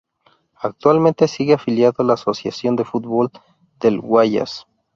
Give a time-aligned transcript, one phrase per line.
[0.55, 3.29] Actualmente sigue afiliado a la Asociación de Fútbol
[3.79, 4.65] del Guayas.